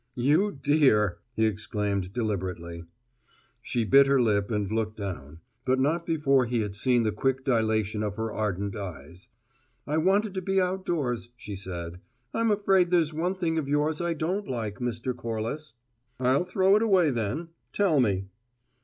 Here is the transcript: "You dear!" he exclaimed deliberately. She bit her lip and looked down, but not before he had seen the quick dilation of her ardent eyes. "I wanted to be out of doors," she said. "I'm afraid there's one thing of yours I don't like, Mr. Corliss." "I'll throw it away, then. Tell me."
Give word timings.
"You 0.15 0.51
dear!" 0.59 1.19
he 1.35 1.45
exclaimed 1.45 2.11
deliberately. 2.11 2.85
She 3.61 3.85
bit 3.85 4.07
her 4.07 4.19
lip 4.19 4.49
and 4.49 4.71
looked 4.71 4.97
down, 4.97 5.41
but 5.63 5.79
not 5.79 6.07
before 6.07 6.45
he 6.47 6.61
had 6.61 6.73
seen 6.73 7.03
the 7.03 7.11
quick 7.11 7.45
dilation 7.45 8.01
of 8.01 8.15
her 8.15 8.33
ardent 8.33 8.75
eyes. 8.75 9.29
"I 9.85 9.99
wanted 9.99 10.33
to 10.33 10.41
be 10.41 10.59
out 10.59 10.73
of 10.73 10.85
doors," 10.85 11.29
she 11.37 11.55
said. 11.55 11.99
"I'm 12.33 12.49
afraid 12.49 12.89
there's 12.89 13.13
one 13.13 13.35
thing 13.35 13.59
of 13.59 13.67
yours 13.69 14.01
I 14.01 14.13
don't 14.15 14.47
like, 14.47 14.79
Mr. 14.79 15.15
Corliss." 15.15 15.73
"I'll 16.19 16.45
throw 16.45 16.75
it 16.75 16.81
away, 16.81 17.11
then. 17.11 17.49
Tell 17.71 17.99
me." 17.99 18.25